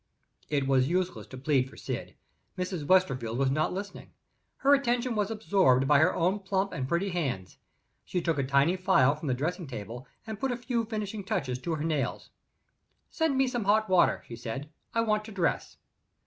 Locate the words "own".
6.15-6.39